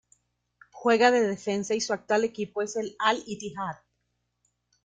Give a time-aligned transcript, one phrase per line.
[0.71, 3.77] Juega de defensa y su actual equipo es el Al-Ittihad.